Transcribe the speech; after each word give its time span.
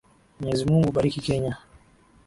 Mwenyezi 0.37 0.65
Mungu 0.69 0.89
Bariki 0.95 1.25
Kenya. 1.27 1.53